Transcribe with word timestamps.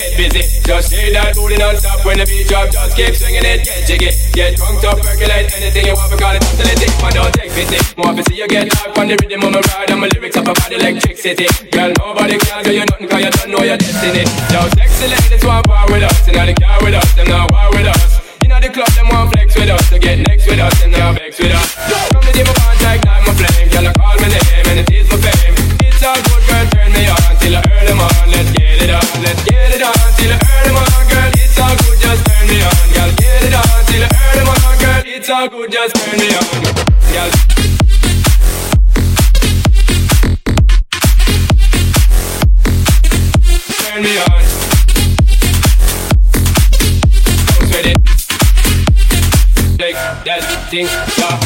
get 0.00 0.16
busy. 0.16 0.42
Just 0.64 0.88
say 0.88 1.12
that 1.12 1.36
booty 1.36 1.56
non-stop 1.60 2.00
when 2.04 2.16
the 2.16 2.24
beat 2.24 2.48
drop. 2.48 2.72
Just 2.72 2.96
keep 2.96 3.12
swinging 3.12 3.44
it, 3.44 3.64
get 3.64 3.84
jiggy. 3.84 4.10
Get 4.32 4.56
drunk, 4.56 4.80
up, 4.88 4.96
percolate 4.96 5.52
anything 5.52 5.84
you 5.84 5.94
want. 5.94 6.08
We 6.08 6.16
call 6.16 6.32
it 6.32 6.42
hostility. 6.42 6.88
Man, 7.04 7.12
don't 7.12 7.32
take 7.36 7.52
pity. 7.52 7.78
More 8.00 8.16
to 8.16 8.22
see 8.24 8.40
you 8.40 8.48
get 8.48 8.72
live 8.72 8.96
on 8.96 9.06
the 9.12 9.16
rhythm 9.20 9.44
of 9.44 9.52
my 9.52 9.60
ride. 9.60 9.90
And 9.92 10.00
my 10.00 10.08
lyrics 10.08 10.36
up 10.40 10.48
about 10.48 10.72
electricity. 10.72 11.46
Girl, 11.68 11.92
nobody 12.00 12.40
can 12.40 12.64
do 12.64 12.72
you 12.72 12.84
nothing 12.88 13.08
cause 13.08 13.20
you 13.20 13.30
don't 13.30 13.50
know 13.52 13.62
your 13.62 13.76
destiny. 13.76 14.24
Yo, 14.48 14.60
sexy 14.72 15.06
ladies 15.12 15.44
want 15.44 15.68
war 15.68 15.84
with 15.92 16.04
us. 16.08 16.16
And 16.28 16.36
the 16.48 16.54
car 16.56 16.78
with 16.80 16.96
us, 16.96 17.08
them 17.14 17.28
now 17.28 17.44
war 17.52 17.68
with 17.76 17.88
us. 17.90 18.24
You 18.40 18.48
know 18.48 18.60
the 18.60 18.70
club, 18.72 18.88
them 18.96 19.08
want 19.12 19.32
flex 19.36 19.52
with 19.52 19.68
us. 19.68 19.84
to 19.90 19.98
get 19.98 20.24
next 20.24 20.48
with 20.48 20.60
us, 20.60 20.74
and 20.82 20.92
now 20.92 21.12
vex 21.12 21.36
with 21.38 21.52
us. 21.52 21.68
Come 22.12 22.24
to 22.24 22.32
good, 35.50 35.72
just 35.72 35.94
turn 35.96 36.18
me 36.18 36.28
on. 36.28 36.42
Turn 43.82 44.02
me 44.02 44.18
on. 44.18 44.42
Don't 47.46 47.68
it. 47.86 47.98
That 50.24 50.68
thing, 50.70 50.86
stop. 50.86 51.39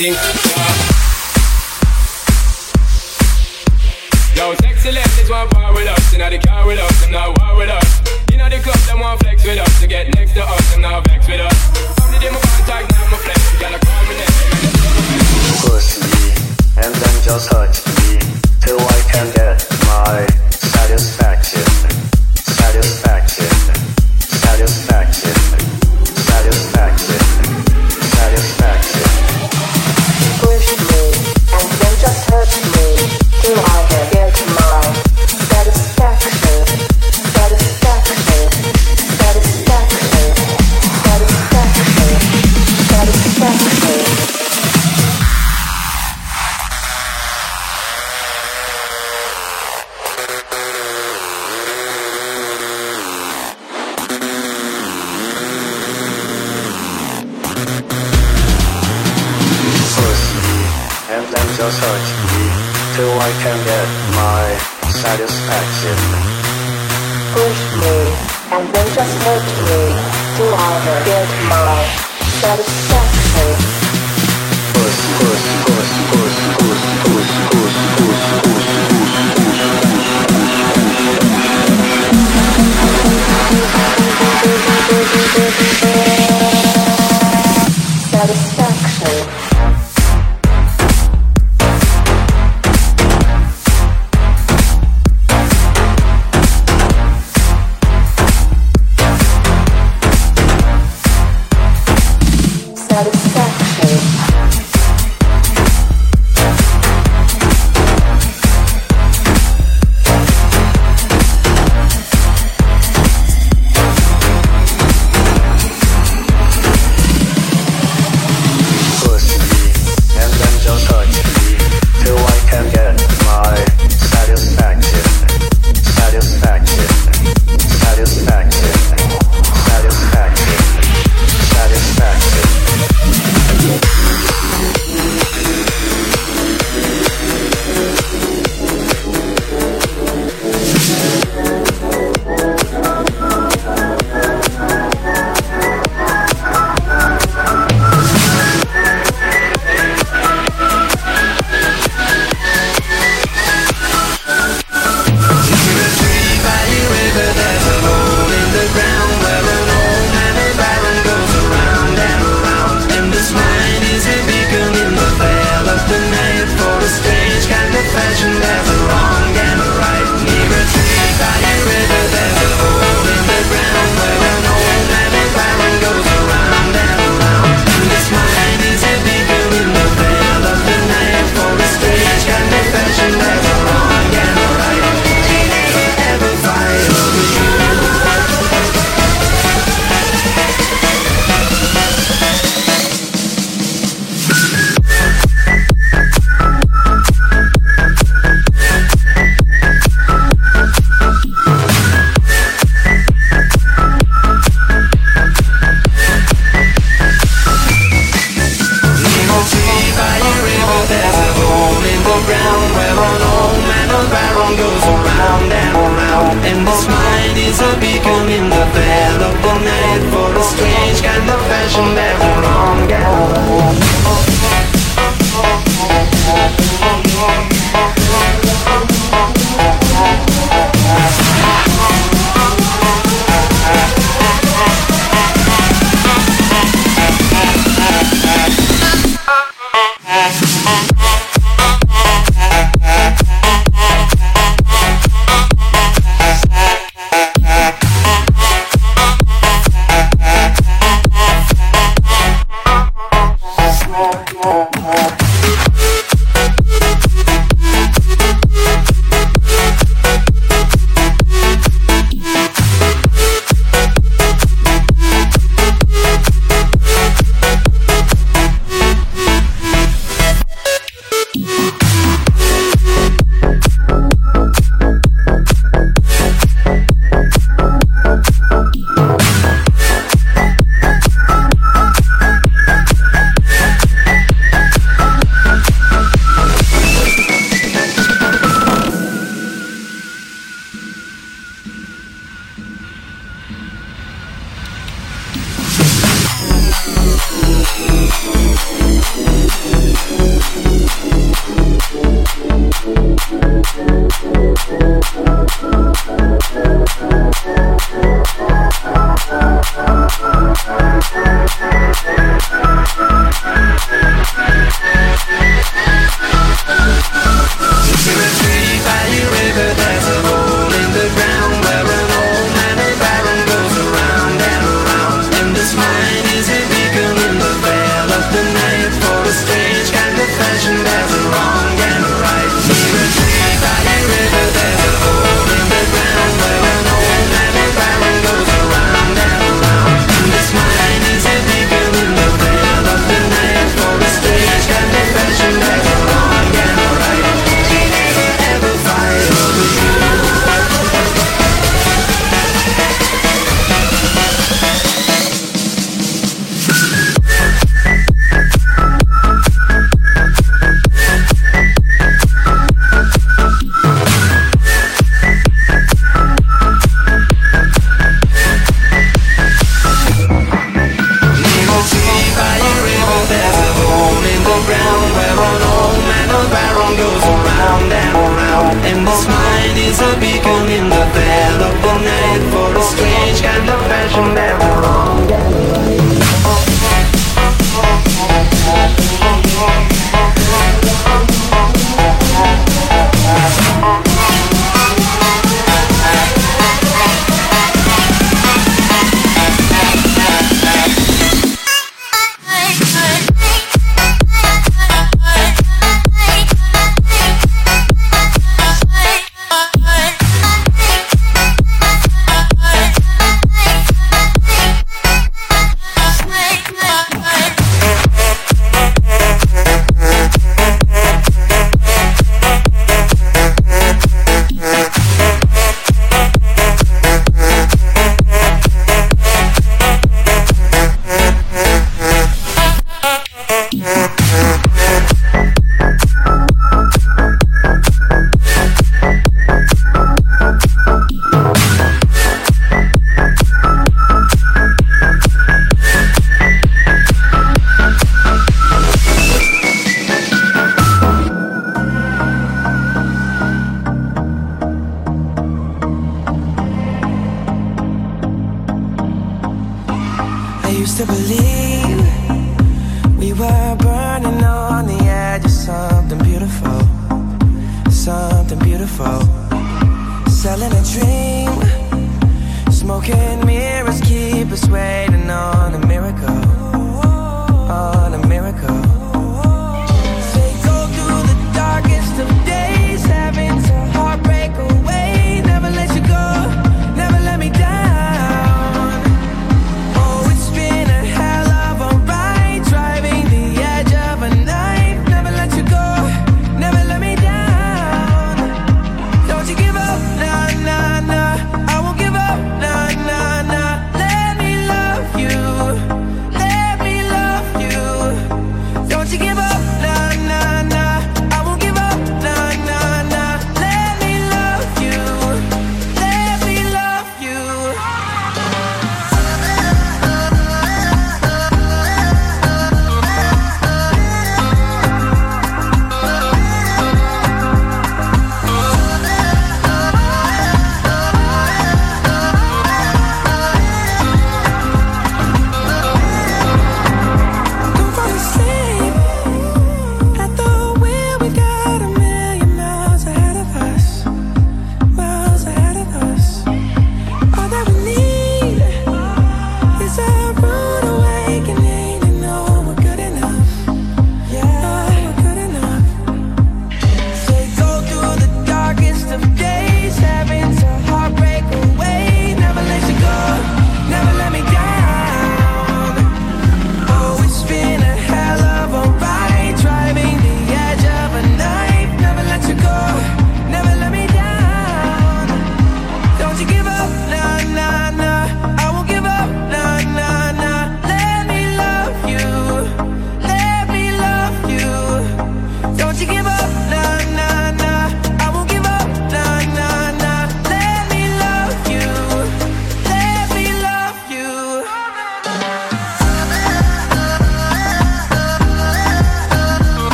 meeting. 0.00 0.39